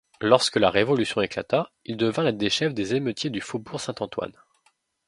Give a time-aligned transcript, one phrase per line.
[0.21, 4.33] Lorsque la révolution éclata, il devint l’un des chefs des émeutiers du faubourg Saint-Antoine.